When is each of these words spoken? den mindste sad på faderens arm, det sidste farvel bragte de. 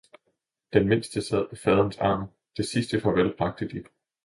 den 0.73 0.87
mindste 0.87 1.21
sad 1.21 1.47
på 1.49 1.55
faderens 1.55 1.97
arm, 1.97 2.27
det 2.57 2.65
sidste 2.65 3.01
farvel 3.01 3.35
bragte 3.37 3.67
de. 3.67 3.83